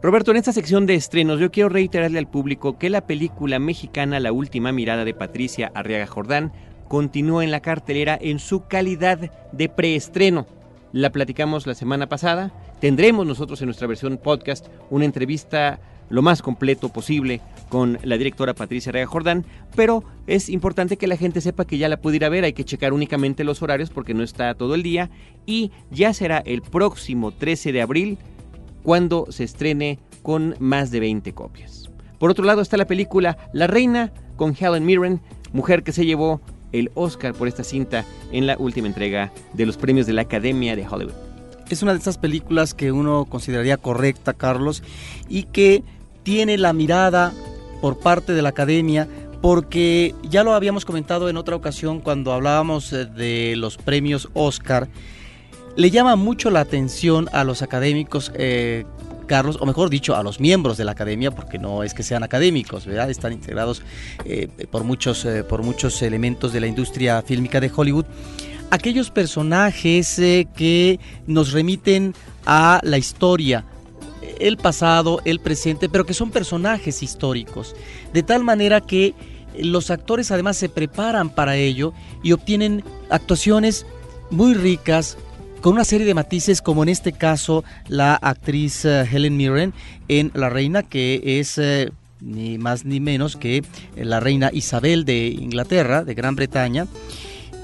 Roberto, 0.00 0.30
en 0.30 0.36
esta 0.36 0.52
sección 0.52 0.86
de 0.86 0.94
estrenos 0.94 1.40
yo 1.40 1.50
quiero 1.50 1.70
reiterarle 1.70 2.20
al 2.20 2.28
público 2.28 2.78
que 2.78 2.88
la 2.88 3.04
película 3.04 3.58
mexicana 3.58 4.20
La 4.20 4.30
última 4.30 4.70
mirada 4.70 5.04
de 5.04 5.12
Patricia 5.12 5.72
Arriaga 5.74 6.06
Jordán 6.06 6.52
continúa 6.86 7.42
en 7.42 7.50
la 7.50 7.58
cartelera 7.58 8.16
en 8.20 8.38
su 8.38 8.68
calidad 8.68 9.18
de 9.50 9.68
preestreno. 9.68 10.46
La 10.92 11.10
platicamos 11.10 11.66
la 11.66 11.74
semana 11.74 12.08
pasada. 12.08 12.52
Tendremos 12.80 13.26
nosotros 13.26 13.60
en 13.60 13.66
nuestra 13.66 13.88
versión 13.88 14.18
podcast 14.18 14.68
una 14.88 15.04
entrevista 15.04 15.80
lo 16.10 16.22
más 16.22 16.42
completo 16.42 16.90
posible 16.90 17.40
con 17.68 17.98
la 18.04 18.16
directora 18.16 18.54
Patricia 18.54 18.90
Arriaga 18.90 19.10
Jordán, 19.10 19.44
pero 19.74 20.04
es 20.28 20.48
importante 20.48 20.96
que 20.96 21.08
la 21.08 21.16
gente 21.16 21.40
sepa 21.40 21.64
que 21.64 21.76
ya 21.76 21.88
la 21.88 22.00
puede 22.00 22.16
ir 22.16 22.24
a 22.24 22.28
ver, 22.28 22.44
hay 22.44 22.52
que 22.52 22.64
checar 22.64 22.92
únicamente 22.92 23.42
los 23.42 23.62
horarios 23.62 23.90
porque 23.90 24.14
no 24.14 24.22
está 24.22 24.54
todo 24.54 24.76
el 24.76 24.84
día 24.84 25.10
y 25.44 25.72
ya 25.90 26.14
será 26.14 26.38
el 26.38 26.62
próximo 26.62 27.32
13 27.32 27.72
de 27.72 27.82
abril 27.82 28.18
cuando 28.82 29.26
se 29.30 29.44
estrene 29.44 29.98
con 30.22 30.54
más 30.58 30.90
de 30.90 31.00
20 31.00 31.32
copias. 31.34 31.90
Por 32.18 32.30
otro 32.30 32.44
lado 32.44 32.60
está 32.60 32.76
la 32.76 32.86
película 32.86 33.38
La 33.52 33.66
Reina 33.66 34.12
con 34.36 34.56
Helen 34.58 34.84
Mirren, 34.84 35.20
mujer 35.52 35.82
que 35.82 35.92
se 35.92 36.04
llevó 36.04 36.40
el 36.72 36.90
Oscar 36.94 37.32
por 37.34 37.48
esta 37.48 37.64
cinta 37.64 38.04
en 38.32 38.46
la 38.46 38.56
última 38.58 38.88
entrega 38.88 39.32
de 39.54 39.66
los 39.66 39.76
premios 39.76 40.06
de 40.06 40.12
la 40.12 40.22
Academia 40.22 40.76
de 40.76 40.86
Hollywood. 40.86 41.14
Es 41.70 41.82
una 41.82 41.92
de 41.92 41.98
esas 41.98 42.18
películas 42.18 42.74
que 42.74 42.92
uno 42.92 43.26
consideraría 43.26 43.76
correcta, 43.76 44.32
Carlos, 44.32 44.82
y 45.28 45.44
que 45.44 45.82
tiene 46.22 46.58
la 46.58 46.72
mirada 46.72 47.32
por 47.80 47.98
parte 47.98 48.32
de 48.32 48.42
la 48.42 48.50
Academia 48.50 49.06
porque 49.40 50.14
ya 50.22 50.42
lo 50.42 50.54
habíamos 50.54 50.84
comentado 50.84 51.28
en 51.28 51.36
otra 51.36 51.56
ocasión 51.56 52.00
cuando 52.00 52.32
hablábamos 52.32 52.92
eh, 52.92 53.06
de 53.06 53.54
los 53.56 53.76
premios 53.76 54.28
Oscar, 54.34 54.88
le 55.76 55.90
llama 55.90 56.16
mucho 56.16 56.50
la 56.50 56.60
atención 56.60 57.28
a 57.32 57.44
los 57.44 57.62
académicos, 57.62 58.32
eh, 58.34 58.84
Carlos, 59.26 59.58
o 59.60 59.66
mejor 59.66 59.90
dicho, 59.90 60.16
a 60.16 60.22
los 60.22 60.40
miembros 60.40 60.76
de 60.76 60.84
la 60.84 60.92
academia, 60.92 61.30
porque 61.30 61.58
no 61.58 61.82
es 61.82 61.94
que 61.94 62.02
sean 62.02 62.22
académicos, 62.22 62.86
¿verdad? 62.86 63.10
Están 63.10 63.32
integrados 63.32 63.82
eh, 64.24 64.48
por, 64.70 64.84
muchos, 64.84 65.24
eh, 65.24 65.44
por 65.44 65.62
muchos 65.62 66.00
elementos 66.02 66.52
de 66.52 66.60
la 66.60 66.66
industria 66.66 67.22
fílmica 67.22 67.60
de 67.60 67.70
Hollywood. 67.74 68.06
Aquellos 68.70 69.10
personajes 69.10 70.16
que 70.54 71.00
nos 71.26 71.52
remiten 71.52 72.14
a 72.44 72.80
la 72.82 72.98
historia, 72.98 73.64
el 74.40 74.56
pasado, 74.56 75.20
el 75.24 75.40
presente, 75.40 75.88
pero 75.88 76.04
que 76.04 76.14
son 76.14 76.30
personajes 76.30 77.02
históricos, 77.02 77.74
de 78.12 78.22
tal 78.22 78.44
manera 78.44 78.80
que 78.80 79.14
los 79.58 79.90
actores 79.90 80.30
además 80.30 80.56
se 80.56 80.68
preparan 80.68 81.30
para 81.30 81.56
ello 81.56 81.92
y 82.22 82.32
obtienen 82.32 82.84
actuaciones 83.10 83.86
muy 84.30 84.54
ricas, 84.54 85.16
con 85.60 85.72
una 85.72 85.84
serie 85.84 86.06
de 86.06 86.14
matices, 86.14 86.62
como 86.62 86.82
en 86.82 86.88
este 86.88 87.12
caso 87.12 87.64
la 87.88 88.14
actriz 88.14 88.84
eh, 88.84 89.04
Helen 89.10 89.36
Mirren 89.36 89.72
en 90.08 90.30
La 90.34 90.48
Reina, 90.48 90.82
que 90.82 91.20
es 91.40 91.58
eh, 91.58 91.90
ni 92.20 92.58
más 92.58 92.84
ni 92.84 93.00
menos 93.00 93.36
que 93.36 93.62
la 93.96 94.20
reina 94.20 94.50
Isabel 94.52 95.04
de 95.04 95.28
Inglaterra, 95.28 96.04
de 96.04 96.14
Gran 96.14 96.36
Bretaña, 96.36 96.86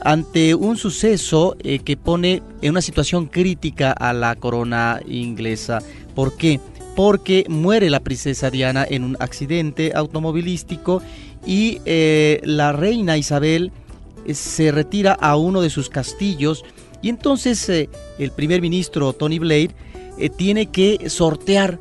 ante 0.03 0.55
un 0.55 0.77
suceso 0.77 1.57
eh, 1.61 1.79
que 1.81 1.97
pone 1.97 2.43
en 2.63 2.71
una 2.71 2.83
situación 2.83 3.27
crítica 3.27 3.93
a 3.93 4.13
la 4.13 4.35
corona 4.37 5.01
inglesa. 5.07 5.81
¿Por 6.15 6.37
qué? 6.37 6.61
Porque 6.97 7.45
muere 7.49 7.91
la 7.91 8.01
princesa 8.01 8.51
Diana 8.51 8.87
en 8.89 9.05
un 9.05 9.17
accidente 9.19 9.93
automovilístico 9.95 11.03
y 11.47 11.81
la 12.45 12.73
reina 12.73 13.19
Isabel 13.19 13.73
se 14.33 14.71
retira 14.73 15.13
a 15.13 15.37
uno 15.37 15.61
de 15.61 15.69
sus 15.69 15.91
castillos 15.91 16.65
y 17.05 17.11
entonces 17.11 17.69
eh, 17.69 17.91
el 18.19 18.31
primer 18.31 18.63
ministro 18.63 19.13
Tony 19.13 19.39
Blair 19.39 19.73
eh, 20.17 20.31
tiene 20.31 20.71
que 20.71 21.11
sortear 21.11 21.79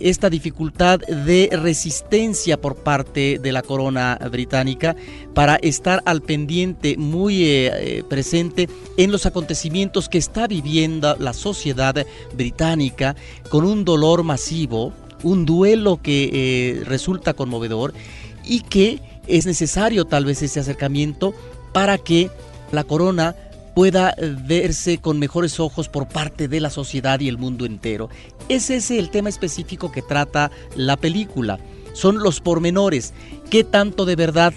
esta 0.00 0.28
dificultad 0.28 0.98
de 0.98 1.50
resistencia 1.52 2.60
por 2.60 2.74
parte 2.74 3.38
de 3.38 3.52
la 3.52 3.62
corona 3.62 4.18
británica 4.28 4.96
para 5.34 5.54
estar 5.54 6.02
al 6.04 6.20
pendiente 6.20 6.96
muy 6.96 7.44
eh, 7.44 8.02
presente 8.08 8.68
en 8.96 9.12
los 9.12 9.24
acontecimientos 9.24 10.08
que 10.08 10.18
está 10.18 10.48
viviendo 10.48 11.14
la 11.20 11.32
sociedad 11.32 12.04
británica 12.34 13.14
con 13.48 13.64
un 13.64 13.84
dolor 13.84 14.24
masivo, 14.24 14.92
un 15.22 15.46
duelo 15.46 16.00
que 16.02 16.82
resulta 16.84 17.34
conmovedor 17.34 17.94
y 18.44 18.62
que 18.62 19.00
es 19.28 19.46
necesario 19.46 20.06
tal 20.06 20.24
vez 20.24 20.42
ese 20.42 20.58
acercamiento 20.58 21.34
para 21.72 21.98
que 21.98 22.30
la 22.72 22.82
corona 22.82 23.36
pueda 23.76 24.14
verse 24.46 24.96
con 24.96 25.18
mejores 25.18 25.60
ojos 25.60 25.90
por 25.90 26.08
parte 26.08 26.48
de 26.48 26.60
la 26.60 26.70
sociedad 26.70 27.20
y 27.20 27.28
el 27.28 27.36
mundo 27.36 27.66
entero. 27.66 28.08
Ese 28.48 28.76
es 28.76 28.90
el 28.90 29.10
tema 29.10 29.28
específico 29.28 29.92
que 29.92 30.00
trata 30.00 30.50
la 30.76 30.96
película. 30.96 31.58
Son 31.92 32.20
los 32.20 32.40
pormenores. 32.40 33.12
¿Qué 33.50 33.64
tanto 33.64 34.06
de 34.06 34.16
verdad 34.16 34.54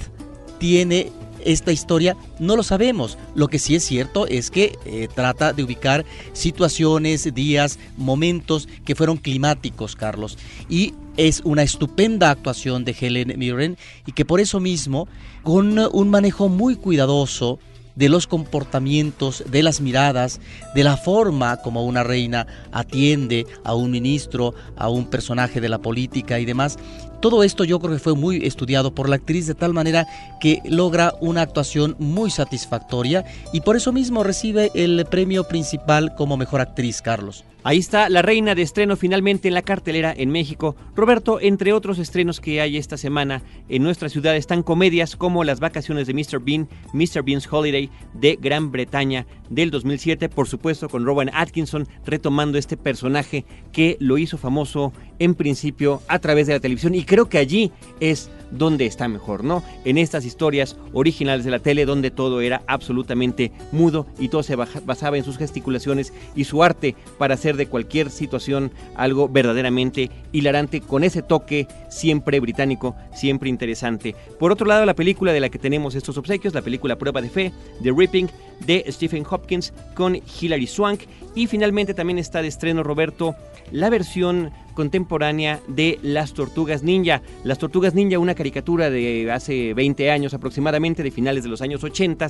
tiene 0.57 1.11
esta 1.43 1.73
historia? 1.73 2.15
No 2.39 2.55
lo 2.55 2.63
sabemos. 2.63 3.17
Lo 3.35 3.49
que 3.49 3.59
sí 3.59 3.75
es 3.75 3.83
cierto 3.83 4.25
es 4.25 4.49
que 4.49 4.79
eh, 4.85 5.09
trata 5.13 5.51
de 5.51 5.63
ubicar 5.65 6.05
situaciones, 6.31 7.33
días, 7.33 7.77
momentos 7.97 8.69
que 8.85 8.95
fueron 8.95 9.17
climáticos, 9.17 9.97
Carlos. 9.97 10.37
Y 10.69 10.93
es 11.17 11.41
una 11.43 11.63
estupenda 11.63 12.31
actuación 12.31 12.85
de 12.85 12.95
Helen 12.97 13.37
Mirren 13.37 13.77
y 14.05 14.13
que 14.13 14.23
por 14.23 14.39
eso 14.39 14.61
mismo, 14.61 15.09
con 15.43 15.77
un 15.77 16.09
manejo 16.09 16.47
muy 16.47 16.77
cuidadoso, 16.77 17.59
de 17.99 18.07
los 18.07 18.27
comportamientos, 18.27 19.43
de 19.51 19.61
las 19.61 19.81
miradas, 19.81 20.39
de 20.73 20.85
la 20.85 20.95
forma 20.95 21.57
como 21.57 21.85
una 21.85 22.01
reina 22.01 22.47
atiende 22.71 23.45
a 23.65 23.75
un 23.75 23.91
ministro, 23.91 24.55
a 24.77 24.87
un 24.89 25.05
personaje 25.05 25.59
de 25.59 25.67
la 25.67 25.79
política 25.79 26.39
y 26.39 26.45
demás. 26.45 26.79
Todo 27.19 27.43
esto 27.43 27.65
yo 27.65 27.79
creo 27.81 27.91
que 27.91 27.99
fue 27.99 28.15
muy 28.15 28.45
estudiado 28.45 28.95
por 28.95 29.09
la 29.09 29.17
actriz 29.17 29.47
de 29.47 29.53
tal 29.53 29.73
manera 29.73 30.07
que 30.39 30.61
logra 30.63 31.13
una 31.19 31.41
actuación 31.41 31.97
muy 31.99 32.31
satisfactoria 32.31 33.25
y 33.51 33.59
por 33.59 33.75
eso 33.75 33.91
mismo 33.91 34.23
recibe 34.23 34.71
el 34.75 35.05
premio 35.05 35.43
principal 35.43 36.15
como 36.15 36.37
mejor 36.37 36.61
actriz, 36.61 37.01
Carlos. 37.01 37.43
Ahí 37.61 37.77
está 37.77 38.07
La 38.07 38.21
Reina 38.21 38.55
de 38.55 38.61
estreno 38.61 38.95
finalmente 38.95 39.49
en 39.49 39.53
la 39.53 39.63
cartelera 39.63 40.13
en 40.15 40.31
México. 40.31 40.77
Roberto, 40.95 41.41
entre 41.41 41.73
otros 41.73 41.99
estrenos 41.99 42.39
que 42.39 42.61
hay 42.61 42.77
esta 42.77 42.95
semana 42.95 43.43
en 43.67 43.83
nuestra 43.83 44.07
ciudad 44.07 44.37
están 44.37 44.63
comedias 44.63 45.17
como 45.17 45.43
Las 45.43 45.59
vacaciones 45.59 46.07
de 46.07 46.13
Mr. 46.13 46.39
Bean, 46.39 46.69
Mr. 46.93 47.21
Bean's 47.21 47.51
Holiday 47.51 47.89
de 48.13 48.37
Gran 48.39 48.71
Bretaña 48.71 49.27
del 49.49 49.71
2007, 49.71 50.29
por 50.29 50.47
supuesto 50.47 50.87
con 50.87 51.05
Rowan 51.05 51.31
Atkinson 51.33 51.85
retomando 52.05 52.57
este 52.57 52.77
personaje 52.77 53.43
que 53.73 53.97
lo 53.99 54.17
hizo 54.17 54.37
famoso 54.37 54.93
en 55.19 55.35
principio 55.35 56.01
a 56.07 56.19
través 56.19 56.47
de 56.47 56.53
la 56.53 56.61
televisión 56.61 56.95
y 56.95 57.03
creo 57.03 57.27
que 57.27 57.39
allí 57.39 57.73
es 57.99 58.29
donde 58.51 58.85
está 58.85 59.07
mejor, 59.07 59.43
¿no? 59.43 59.63
En 59.85 59.97
estas 59.97 60.25
historias 60.25 60.77
originales 60.93 61.45
de 61.45 61.51
la 61.51 61.59
tele 61.59 61.85
donde 61.85 62.09
todo 62.09 62.41
era 62.41 62.63
absolutamente 62.67 63.51
mudo 63.71 64.07
y 64.17 64.29
todo 64.29 64.43
se 64.43 64.55
basaba 64.55 65.17
en 65.17 65.23
sus 65.23 65.37
gesticulaciones 65.37 66.13
y 66.35 66.45
su 66.45 66.63
arte 66.63 66.95
para 67.17 67.35
hacer 67.35 67.48
de 67.57 67.67
cualquier 67.67 68.09
situación 68.09 68.71
algo 68.95 69.29
verdaderamente 69.29 70.09
hilarante 70.31 70.81
con 70.81 71.03
ese 71.03 71.21
toque 71.21 71.67
siempre 71.89 72.39
británico, 72.39 72.95
siempre 73.13 73.49
interesante. 73.49 74.15
Por 74.39 74.51
otro 74.51 74.67
lado, 74.67 74.85
la 74.85 74.95
película 74.95 75.33
de 75.33 75.39
la 75.39 75.49
que 75.49 75.59
tenemos 75.59 75.95
estos 75.95 76.17
obsequios, 76.17 76.53
la 76.53 76.61
película 76.61 76.97
Prueba 76.97 77.21
de 77.21 77.29
Fe, 77.29 77.53
The 77.83 77.91
Ripping, 77.95 78.27
de 78.65 78.85
Stephen 78.89 79.25
Hopkins 79.29 79.73
con 79.93 80.17
Hilary 80.41 80.67
Swank 80.67 81.01
y 81.35 81.47
finalmente 81.47 81.93
también 81.93 82.19
está 82.19 82.41
de 82.41 82.47
estreno 82.47 82.83
Roberto 82.83 83.35
la 83.71 83.89
versión 83.89 84.51
contemporánea 84.73 85.59
de 85.67 85.99
Las 86.01 86.33
Tortugas 86.33 86.83
Ninja. 86.83 87.21
Las 87.43 87.57
Tortugas 87.57 87.93
Ninja, 87.93 88.17
una 88.17 88.35
caricatura 88.35 88.89
de 88.89 89.31
hace 89.31 89.73
20 89.73 90.09
años 90.09 90.33
aproximadamente, 90.33 91.03
de 91.03 91.11
finales 91.11 91.43
de 91.43 91.49
los 91.49 91.61
años 91.61 91.83
80, 91.83 92.27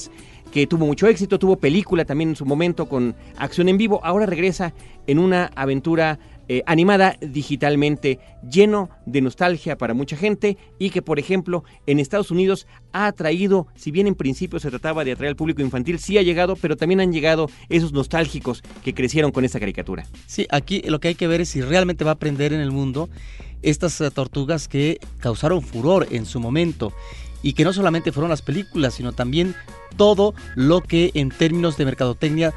que 0.52 0.68
tuvo 0.68 0.86
mucho 0.86 1.08
éxito, 1.08 1.40
tuvo 1.40 1.58
película 1.58 2.06
también 2.06 2.32
en 2.32 2.36
su 2.36 2.46
momento 2.46 2.88
con 2.88 3.16
acción 3.38 3.70
en 3.70 3.78
vivo, 3.78 4.02
ahora 4.04 4.26
regresa 4.26 4.74
en 5.08 5.20
una 5.20 5.52
aventura 5.56 6.20
eh, 6.52 6.64
animada 6.66 7.16
digitalmente, 7.22 8.18
lleno 8.42 8.90
de 9.06 9.22
nostalgia 9.22 9.78
para 9.78 9.94
mucha 9.94 10.18
gente 10.18 10.58
y 10.80 10.90
que, 10.90 11.04
por 11.04 11.20
ejemplo, 11.20 11.64
en 11.86 12.00
Estados 12.00 12.32
Unidos 12.32 12.66
ha 12.92 13.06
atraído, 13.06 13.68
si 13.76 13.92
bien 13.92 14.08
en 14.08 14.16
principio 14.16 14.60
se 14.60 14.72
trataba 14.72 15.06
de 15.06 15.12
atraer 15.12 15.30
al 15.30 15.36
público 15.36 15.62
infantil, 15.62 16.00
sí 16.00 16.18
ha 16.18 16.24
llegado, 16.24 16.56
pero 16.56 16.76
también 16.76 17.02
han 17.02 17.14
llegado 17.14 17.52
esos 17.70 17.94
nostálgicos 17.94 18.64
que 18.84 18.96
crecieron 18.96 19.32
con 19.32 19.46
esta 19.46 19.60
caricatura. 19.60 20.08
Sí, 20.26 20.48
aquí 20.50 20.82
lo 20.82 21.00
que 21.00 21.10
hay 21.10 21.16
que 21.16 21.28
ver 21.28 21.42
es 21.42 21.50
si 21.50 21.62
realmente 21.62 22.04
va 22.04 22.10
a 22.10 22.14
aprender 22.16 22.52
en 22.52 22.62
el 22.62 22.72
mundo 22.72 23.10
estas 23.62 24.02
eh, 24.02 24.10
tortugas 24.10 24.68
que 24.68 25.00
causaron 25.20 25.62
furor 25.62 26.08
en 26.10 26.26
su 26.26 26.40
momento 26.40 26.94
y 27.44 27.54
que 27.54 27.64
no 27.64 27.74
solamente 27.74 28.12
fueron 28.12 28.30
las 28.30 28.42
películas, 28.42 28.96
sino 28.96 29.14
también 29.14 29.56
todo 29.98 30.34
lo 30.56 30.82
que 30.82 31.12
en 31.14 31.30
términos 31.30 31.78
de 31.78 31.86
mercadotecnia 31.86 32.54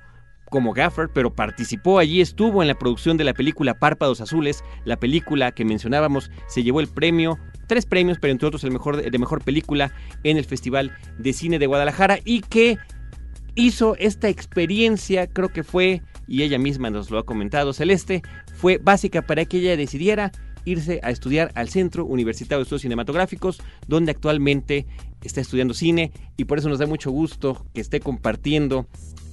como 0.51 0.73
gaffer, 0.73 1.09
pero 1.11 1.33
participó 1.33 1.97
allí, 1.97 2.21
estuvo 2.21 2.61
en 2.61 2.67
la 2.67 2.77
producción 2.77 3.17
de 3.17 3.23
la 3.23 3.33
película 3.33 3.79
Párpados 3.79 4.21
Azules, 4.21 4.63
la 4.83 4.97
película 4.97 5.53
que 5.53 5.65
mencionábamos 5.65 6.29
se 6.47 6.61
llevó 6.61 6.81
el 6.81 6.87
premio 6.87 7.39
tres 7.71 7.85
premios, 7.85 8.17
pero 8.19 8.33
entre 8.33 8.49
otros 8.49 8.65
el 8.65 8.71
mejor 8.71 9.01
de 9.01 9.17
mejor 9.17 9.41
película 9.41 9.93
en 10.25 10.35
el 10.35 10.43
Festival 10.43 10.91
de 11.17 11.31
Cine 11.31 11.57
de 11.57 11.67
Guadalajara 11.67 12.19
y 12.25 12.41
que 12.41 12.77
hizo 13.55 13.95
esta 13.95 14.27
experiencia, 14.27 15.27
creo 15.27 15.53
que 15.53 15.63
fue, 15.63 16.01
y 16.27 16.43
ella 16.43 16.59
misma 16.59 16.89
nos 16.89 17.09
lo 17.09 17.17
ha 17.17 17.25
comentado, 17.25 17.71
Celeste, 17.71 18.23
fue 18.55 18.77
básica 18.77 19.21
para 19.21 19.45
que 19.45 19.59
ella 19.59 19.77
decidiera 19.77 20.33
irse 20.65 20.99
a 21.01 21.11
estudiar 21.11 21.53
al 21.55 21.69
Centro 21.69 22.03
Universitario 22.03 22.57
de 22.57 22.63
Estudios 22.63 22.81
Cinematográficos, 22.81 23.61
donde 23.87 24.11
actualmente 24.11 24.85
está 25.23 25.39
estudiando 25.39 25.73
cine 25.73 26.11
y 26.35 26.43
por 26.43 26.57
eso 26.57 26.67
nos 26.67 26.79
da 26.79 26.87
mucho 26.87 27.09
gusto 27.09 27.65
que 27.73 27.79
esté 27.79 28.01
compartiendo 28.01 28.85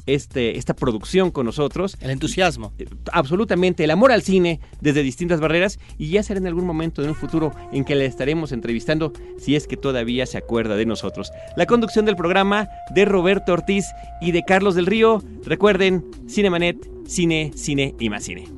este, 0.08 0.58
esta 0.58 0.74
producción 0.74 1.30
con 1.30 1.46
nosotros. 1.46 1.96
El 2.00 2.10
entusiasmo. 2.10 2.72
Eh, 2.78 2.86
absolutamente, 3.12 3.84
el 3.84 3.90
amor 3.90 4.10
al 4.10 4.22
cine 4.22 4.60
desde 4.80 5.02
distintas 5.02 5.40
barreras 5.40 5.78
y 5.98 6.10
ya 6.10 6.22
será 6.22 6.40
en 6.40 6.46
algún 6.46 6.66
momento 6.66 7.02
en 7.02 7.10
un 7.10 7.14
futuro 7.14 7.52
en 7.72 7.84
que 7.84 7.94
le 7.94 8.06
estaremos 8.06 8.52
entrevistando 8.52 9.12
si 9.38 9.54
es 9.54 9.66
que 9.66 9.76
todavía 9.76 10.26
se 10.26 10.38
acuerda 10.38 10.76
de 10.76 10.86
nosotros. 10.86 11.30
La 11.56 11.66
conducción 11.66 12.06
del 12.06 12.16
programa 12.16 12.68
de 12.94 13.04
Roberto 13.04 13.52
Ortiz 13.52 13.84
y 14.20 14.32
de 14.32 14.44
Carlos 14.44 14.74
del 14.74 14.86
Río. 14.86 15.22
Recuerden, 15.44 16.04
Cinemanet, 16.28 16.88
cine, 17.06 17.52
cine 17.54 17.94
y 17.98 18.08
más 18.08 18.24
cine. 18.24 18.48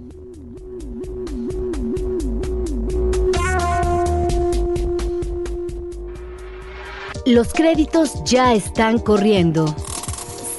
Los 7.27 7.53
créditos 7.53 8.25
ya 8.25 8.55
están 8.55 8.99
corriendo. 8.99 9.75